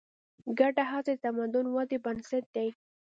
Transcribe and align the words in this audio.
ګډه 0.59 0.83
هڅه 0.91 1.13
د 1.15 1.19
تمدن 1.23 1.65
ودې 1.73 1.97
بنسټ 2.05 2.43
دی. 2.55 2.69